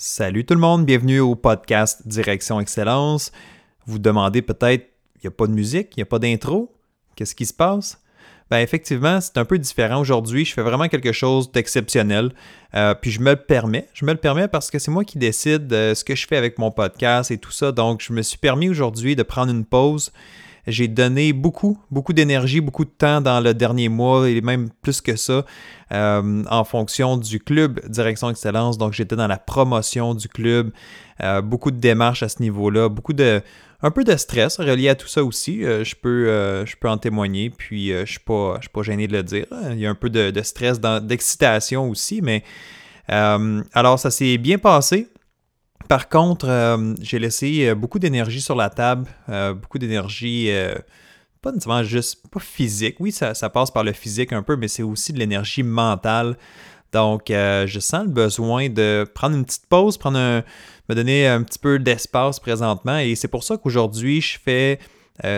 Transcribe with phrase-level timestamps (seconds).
[0.00, 3.32] Salut tout le monde, bienvenue au podcast Direction Excellence.
[3.84, 4.86] Vous demandez peut-être,
[5.16, 6.72] il n'y a pas de musique, il n'y a pas d'intro,
[7.16, 8.00] qu'est-ce qui se passe?
[8.48, 10.44] Ben effectivement, c'est un peu différent aujourd'hui.
[10.44, 12.30] Je fais vraiment quelque chose d'exceptionnel.
[12.76, 13.88] Euh, puis je me le permets.
[13.92, 16.36] Je me le permets parce que c'est moi qui décide de ce que je fais
[16.36, 17.72] avec mon podcast et tout ça.
[17.72, 20.12] Donc, je me suis permis aujourd'hui de prendre une pause
[20.68, 25.00] j'ai donné beaucoup, beaucoup d'énergie, beaucoup de temps dans le dernier mois et même plus
[25.00, 25.44] que ça
[25.92, 28.78] euh, en fonction du club Direction Excellence.
[28.78, 30.70] Donc, j'étais dans la promotion du club,
[31.22, 33.40] euh, beaucoup de démarches à ce niveau-là, beaucoup de,
[33.82, 35.64] un peu de stress relié à tout ça aussi.
[35.64, 36.26] Euh, je, peux,
[36.66, 39.46] je peux en témoigner, puis je ne suis, pas, pas gêné de le dire.
[39.72, 42.44] Il y a un peu de, de stress, d'excitation aussi, mais
[43.08, 45.08] alors ça s'est bien passé.
[45.88, 50.50] Par contre, euh, j'ai laissé euh, beaucoup d'énergie sur la table, euh, beaucoup d'énergie,
[51.40, 52.96] pas nécessairement juste, pas physique.
[53.00, 56.36] Oui, ça, passe par le physique un peu, mais c'est aussi de l'énergie mentale.
[56.92, 61.58] Donc, je sens le besoin de prendre une petite pause, prendre me donner un petit
[61.58, 62.98] peu d'espace présentement.
[62.98, 64.78] Et c'est pour ça qu'aujourd'hui, je fais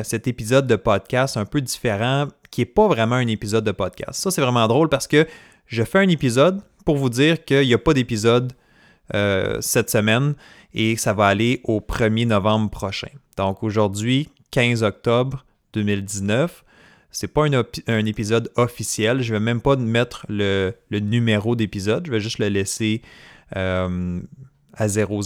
[0.05, 4.21] cet épisode de podcast un peu différent, qui n'est pas vraiment un épisode de podcast.
[4.21, 5.27] Ça, c'est vraiment drôle parce que
[5.67, 8.53] je fais un épisode pour vous dire qu'il n'y a pas d'épisode
[9.15, 10.35] euh, cette semaine
[10.75, 13.11] et ça va aller au 1er novembre prochain.
[13.37, 16.65] Donc aujourd'hui, 15 octobre 2019.
[17.13, 19.21] C'est pas un, épisode officiel.
[19.23, 22.07] Je vais même pas mettre le, numéro d'épisode.
[22.07, 23.03] Je vais juste le laisser
[23.57, 24.21] euh,
[24.75, 25.21] à 000.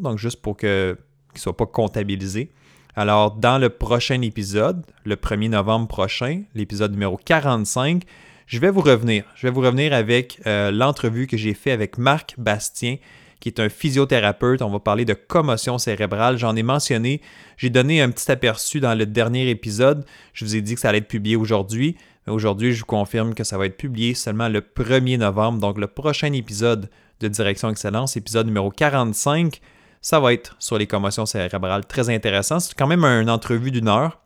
[0.00, 0.96] Donc juste pour que
[1.32, 2.50] qu'il soit pas comptabilisé.
[2.98, 8.04] Alors, dans le prochain épisode, le 1er novembre prochain, l'épisode numéro 45,
[8.46, 9.24] je vais vous revenir.
[9.34, 12.96] Je vais vous revenir avec euh, l'entrevue que j'ai fait avec Marc Bastien,
[13.40, 14.62] qui est un physiothérapeute.
[14.62, 16.38] On va parler de commotion cérébrale.
[16.38, 17.20] J'en ai mentionné,
[17.56, 20.04] j'ai donné un petit aperçu dans le dernier épisode.
[20.32, 21.96] Je vous ai dit que ça allait être publié aujourd'hui.
[22.26, 25.60] Aujourd'hui, je vous confirme que ça va être publié seulement le 1er novembre.
[25.60, 29.60] Donc, le prochain épisode de Direction Excellence, épisode numéro 45,
[30.00, 31.86] ça va être sur les commotions cérébrales.
[31.86, 32.58] Très intéressant.
[32.58, 34.20] C'est quand même une entrevue d'une heure.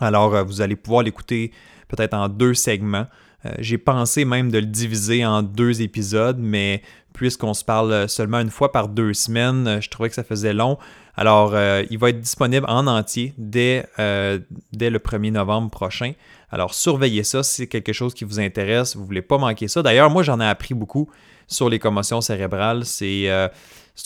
[0.00, 1.52] Alors, euh, vous allez pouvoir l'écouter
[1.88, 3.06] peut-être en deux segments.
[3.46, 6.82] Euh, j'ai pensé même de le diviser en deux épisodes, mais
[7.14, 10.52] puisqu'on se parle seulement une fois par deux semaines, euh, je trouvais que ça faisait
[10.52, 10.76] long.
[11.16, 14.42] Alors, euh, il va être disponible en entier dès, le
[14.72, 16.12] 1er novembre prochain.
[16.50, 18.96] Alors, surveillez ça si c'est quelque chose qui vous intéresse.
[18.96, 19.82] Vous ne voulez pas manquer ça.
[19.82, 21.08] D'ailleurs, moi, j'en ai appris beaucoup
[21.46, 22.84] sur les commotions cérébrales.
[22.84, 23.28] C'est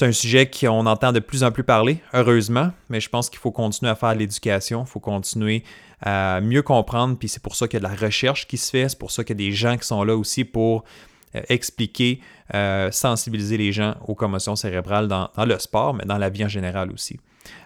[0.02, 3.52] un sujet qu'on entend de plus en plus parler, heureusement, mais je pense qu'il faut
[3.52, 5.64] continuer à faire l'éducation, il faut continuer
[6.02, 8.70] à mieux comprendre, puis c'est pour ça qu'il y a de la recherche qui se
[8.70, 11.08] fait, c'est pour ça qu'il y a des gens qui sont là aussi pour euh,
[11.34, 12.20] expliquer,
[12.54, 16.48] euh, sensibiliser les gens aux commotions cérébrales dans, le sport, mais dans la vie en
[16.48, 17.18] général aussi.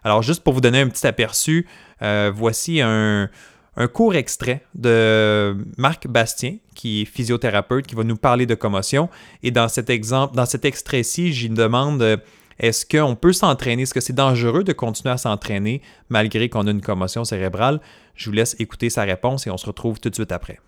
[0.05, 1.67] Alors, juste pour vous donner un petit aperçu,
[2.03, 3.28] euh, voici un,
[3.93, 9.09] court extrait de Marc Bastien, qui est physiothérapeute, qui va nous parler de commotion.
[9.43, 12.17] Et dans cet exemple, dans cet extrait-ci, j'y demande euh,
[12.59, 13.83] est-ce qu'on peut s'entraîner?
[13.83, 15.81] Est-ce que c'est dangereux de continuer à s'entraîner
[16.11, 17.81] malgré qu'on a une commotion cérébrale?
[18.15, 20.59] Je vous laisse écouter sa réponse et on se retrouve tout de suite après.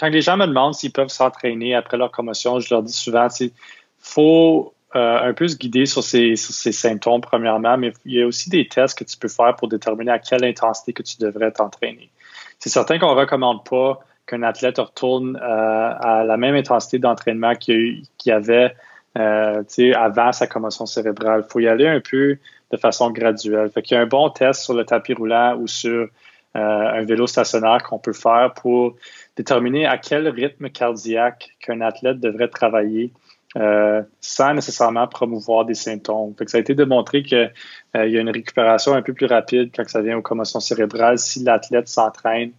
[0.00, 3.28] Quand les gens me demandent s'ils peuvent s'entraîner après leur commotion, je leur dis souvent
[3.38, 3.52] il
[3.98, 8.48] faut euh, un peu se guider sur ces, symptômes, premièrement, mais il y a aussi
[8.48, 12.10] des tests que tu peux faire pour déterminer à quelle intensité que tu devrais t'entraîner.
[12.58, 17.54] C'est certain qu'on ne recommande pas qu'un athlète retourne euh, à la même intensité d'entraînement
[17.54, 18.74] qu'il y avait
[19.18, 19.62] euh,
[19.96, 21.44] avant sa commotion cérébrale.
[21.46, 22.38] Il faut y aller un peu
[22.70, 23.68] de façon graduelle.
[23.70, 26.08] Fait qu'il y a un bon test sur le tapis roulant ou sur
[26.54, 28.96] un vélo stationnaire qu'on peut faire pour
[29.36, 33.12] déterminer à quel rythme cardiaque qu'un athlète devrait travailler
[33.56, 36.34] euh, sans nécessairement promouvoir des symptômes.
[36.46, 37.52] ça a été démontré qu'il
[37.96, 41.18] euh, y a une récupération un peu plus rapide quand ça vient aux commotions cérébrales
[41.18, 42.52] si l'athlète s'entraîne,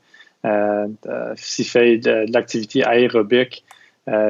[0.43, 0.87] euh,
[1.37, 3.63] s'il fait de, l'activité aérobique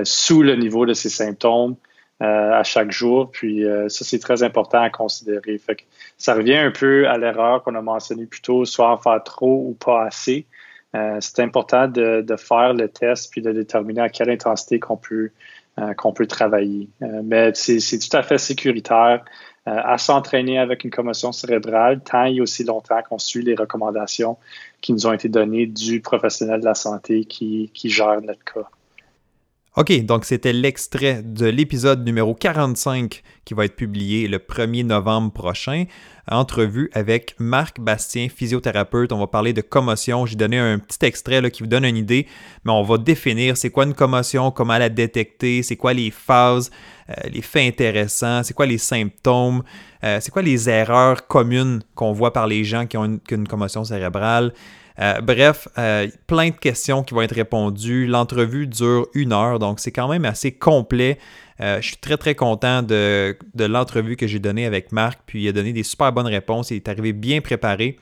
[0.04, 1.78] sous le niveau de ses symptômes
[2.22, 3.32] à chaque jour.
[3.32, 5.60] Puis ça, c'est très important à considérer.
[6.18, 9.66] ça revient un peu à l'erreur qu'on a mentionnée plus tôt, soit en faire trop
[9.68, 10.46] ou pas assez.
[10.94, 15.32] c'est important de, de, faire le test puis de déterminer à quelle intensité qu'on peut
[15.80, 16.90] euh, qu'on peut travailler.
[17.02, 19.24] Euh, mais c'est tout à fait sécuritaire
[19.70, 24.38] euh, à s'entraîner avec une commotion cérébrale tant et aussi longtemps qu'on suit les recommandations
[24.82, 28.70] qui nous ont été données du professionnel de la santé qui, qui gère notre cas.
[29.78, 35.32] OK, donc c'était l'extrait de l'épisode numéro 45 qui va être publié le 1er novembre
[35.32, 35.86] prochain.
[36.30, 39.14] Entrevue avec Marc Bastien, physiothérapeute.
[39.14, 40.26] On va parler de commotion.
[40.26, 42.28] J'ai donné un petit extrait qui vous donne une idée,
[42.66, 46.70] mais on va définir c'est quoi une commotion, comment la détecter, c'est quoi les phases,
[47.30, 49.64] les faits intéressants, c'est quoi les symptômes,
[50.04, 53.84] euh, c'est quoi les erreurs communes qu'on voit par les gens qui ont une commotion
[53.84, 54.54] cérébrale.
[55.00, 58.08] Euh, bref, euh, plein de questions qui vont être répondues.
[58.08, 61.18] L'entrevue dure une heure, donc c'est quand même assez complet.
[61.60, 65.48] je suis très très content de, de l'entrevue que j'ai donnée avec Marc, puis il
[65.48, 67.98] a donné des super bonnes réponses, il est arrivé bien préparé.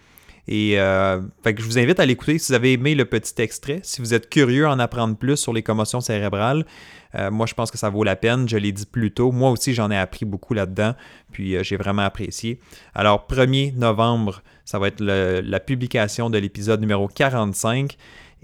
[0.51, 3.81] Et euh, je vous invite à l'écouter si vous avez aimé le petit extrait.
[3.83, 6.65] Si vous êtes curieux en apprendre plus sur les commotions cérébrales,
[7.13, 8.49] euh, moi je pense que ça vaut la peine.
[8.49, 9.31] Je l'ai dit plus tôt.
[9.31, 10.95] Moi aussi j'en ai appris beaucoup là-dedans.
[11.31, 12.59] Puis euh, j'ai vraiment apprécié.
[12.95, 17.95] Alors 1er novembre, ça va être la publication de l'épisode numéro 45.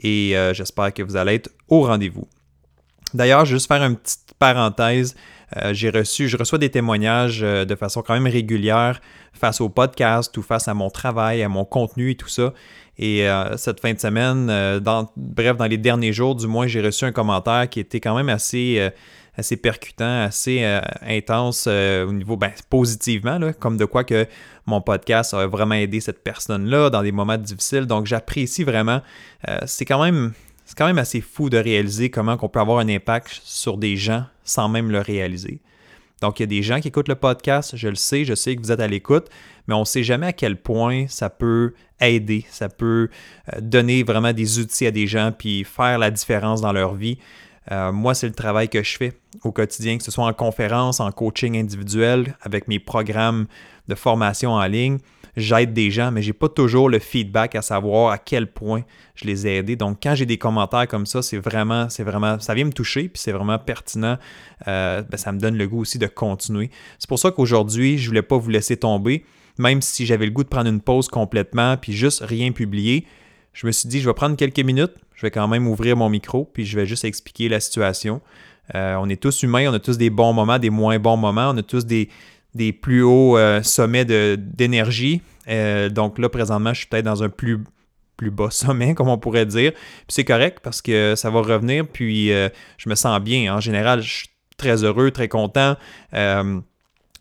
[0.04, 2.28] Et j'espère que vous allez être au rendez-vous.
[3.14, 5.16] D'ailleurs, juste faire une petite parenthèse.
[5.58, 9.00] Euh, j'ai reçu, je reçois des témoignages euh, de façon quand même régulière
[9.34, 12.54] face au podcast ou face à mon travail, à mon contenu et tout ça.
[12.98, 14.48] Et euh, cette fin de semaine,
[15.18, 18.30] bref, dans les derniers jours, du moins, j'ai reçu un commentaire qui était quand même
[18.30, 18.90] assez,
[19.38, 20.64] assez percutant, assez
[21.02, 24.26] intense au niveau ben, positivement, comme de quoi que
[24.66, 27.86] mon podcast a vraiment aidé cette personne-là dans des moments difficiles.
[27.86, 29.02] Donc, j'apprécie vraiment.
[29.66, 30.32] c'est quand même
[30.66, 33.96] c'est quand même assez fou de réaliser comment on peut avoir un impact sur des
[33.96, 35.62] gens sans même le réaliser.
[36.22, 38.56] Donc, il y a des gens qui écoutent le podcast, je le sais, je sais
[38.56, 39.28] que vous êtes à l'écoute,
[39.68, 43.10] mais on ne sait jamais à quel point ça peut aider, ça peut
[43.54, 47.20] euh, donner vraiment des outils à des gens, puis faire la différence dans leur vie.
[47.72, 49.14] Euh, moi, c'est le travail que je fais
[49.44, 53.48] au quotidien, que ce soit en conférence, en coaching individuel, avec mes programmes
[53.88, 55.00] de formation en ligne
[55.38, 58.84] j'aide des gens, mais j'ai pas toujours le feedback à savoir à quel point
[59.16, 59.76] je les ai aidés.
[59.76, 63.10] Donc, quand j'ai des commentaires comme ça, c'est vraiment, c'est vraiment, ça vient me toucher,
[63.10, 64.18] puis c'est vraiment pertinent.
[64.68, 66.70] Euh, ben, ça me donne le goût aussi de continuer.
[67.00, 69.26] C'est pour ça qu'aujourd'hui, je voulais pas vous laisser tomber,
[69.58, 73.06] même si j'avais le goût de prendre une pause complètement, puis juste rien publier.
[73.54, 76.10] Je me suis dit, je vais prendre quelques minutes, je vais quand même ouvrir mon
[76.10, 78.22] micro, puis je vais juste expliquer la situation.
[78.74, 81.52] Euh, on est tous humains, on a tous des bons moments, des moins bons moments,
[81.54, 82.10] on a tous des,
[82.56, 85.22] des plus hauts euh, sommets d'énergie.
[85.48, 87.60] Euh, donc là, présentement, je suis peut-être dans un plus,
[88.18, 89.74] plus bas sommet, comme on pourrait dire.
[89.74, 93.54] Puis c'est correct parce que ça va revenir, puis euh, je me sens bien.
[93.54, 95.76] En général, je suis très heureux, très content.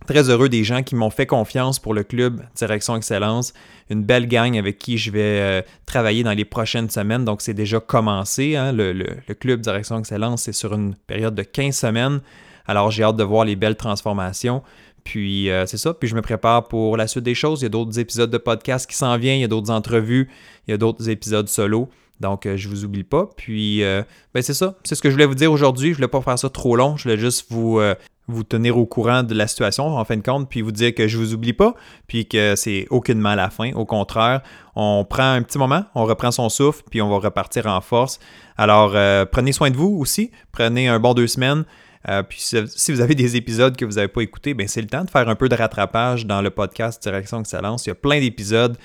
[0.06, 3.54] très heureux des gens qui m'ont fait confiance pour le club Direction Excellence.
[3.90, 7.24] Une belle gang avec qui je vais travailler dans les prochaines semaines.
[7.24, 8.54] Donc, c'est déjà commencé.
[8.54, 8.72] Hein.
[8.72, 12.20] Le, le, club Direction Excellence, c'est sur une période de 15 semaines.
[12.66, 14.62] Alors, j'ai hâte de voir les belles transformations.
[15.04, 17.60] Puis euh, c'est ça, puis je me prépare pour la suite des choses.
[17.60, 20.30] Il y a d'autres épisodes de podcast qui s'en viennent, il y a d'autres entrevues,
[20.66, 21.88] il y a d'autres épisodes solo.
[22.20, 23.28] Donc euh, je vous oublie pas.
[23.36, 24.02] Puis euh,
[24.32, 25.90] ben, c'est ça, c'est ce que je voulais vous dire aujourd'hui.
[25.90, 27.80] Je voulais pas faire ça trop long, je voulais juste vous,
[28.28, 31.06] vous tenir au courant de la situation en fin de compte, puis vous dire que
[31.06, 31.74] je vous oublie pas,
[32.06, 33.72] puis que c'est aucunement la fin.
[33.74, 34.40] Au contraire,
[34.74, 38.20] on prend un petit moment, on reprend son souffle, puis on va repartir en force.
[38.56, 38.92] Alors
[39.30, 41.66] prenez soin de vous aussi, prenez un bon deux semaines.
[42.08, 44.88] Euh, puis si vous avez des épisodes que vous n'avez pas écoutés, ben c'est le
[44.88, 47.86] temps de faire un peu de rattrapage dans le podcast Direction Excellence.
[47.86, 48.76] Il y a plein d'épisodes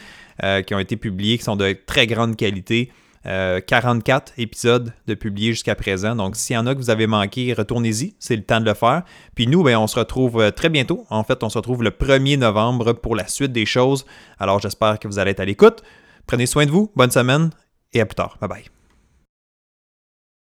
[0.44, 2.92] euh, qui ont été publiés qui sont de très grande qualité.
[3.26, 6.16] 44 euh, épisodes de publiés jusqu'à présent.
[6.16, 8.16] Donc, s'il y en a que vous avez manqué, retournez-y.
[8.18, 9.04] C'est le temps de le faire.
[9.36, 11.06] Puis nous, ben, on se retrouve très bientôt.
[11.10, 14.06] En fait, on se retrouve le 1er novembre pour la suite des choses.
[14.40, 15.84] Alors, j'espère que vous allez être à l'écoute.
[16.28, 16.92] Prenez soin de vous.
[16.96, 17.50] Bonne semaine
[17.94, 18.38] et à plus tard.
[18.40, 18.79] Bye bye.